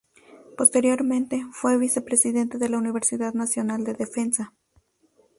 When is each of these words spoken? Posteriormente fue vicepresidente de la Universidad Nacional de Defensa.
Posteriormente 0.57 1.43
fue 1.51 1.77
vicepresidente 1.77 2.57
de 2.57 2.69
la 2.69 2.79
Universidad 2.79 3.35
Nacional 3.35 3.83
de 3.83 3.93
Defensa. 3.93 4.51